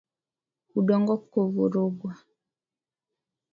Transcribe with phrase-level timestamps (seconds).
[0.79, 2.11] Udongo kuvurugwa